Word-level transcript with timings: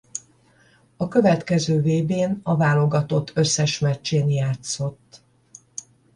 A 0.97 1.07
következő 1.07 1.79
vb-n 1.81 2.39
a 2.43 2.55
válogatott 2.57 3.31
összes 3.35 3.79
meccsén 3.79 4.29
játszott. 4.29 5.21